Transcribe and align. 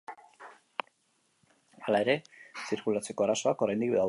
Hala 1.89 2.01
ere, 2.07 2.17
zirkulatzeko 2.71 3.27
arazoak 3.29 3.67
oraindik 3.69 3.93
daude. 3.97 3.99